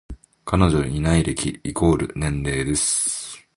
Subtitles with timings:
[0.45, 3.45] 彼女いない歴イコール年齢です